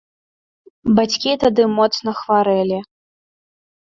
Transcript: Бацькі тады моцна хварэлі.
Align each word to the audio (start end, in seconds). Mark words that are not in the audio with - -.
Бацькі 1.01 1.31
тады 1.45 1.63
моцна 1.77 2.09
хварэлі. 2.21 2.79